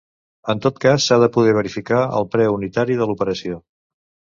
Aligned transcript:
En 0.53 0.63
tot 0.65 0.79
cas, 0.85 1.03
s'ha 1.09 1.19
de 1.25 1.29
poder 1.37 1.55
verificar 1.59 2.03
el 2.23 2.29
preu 2.37 2.59
unitari 2.59 3.01
de 3.03 3.13
l'operació. 3.13 3.67